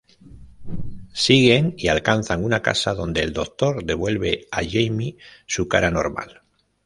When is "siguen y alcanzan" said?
1.13-2.43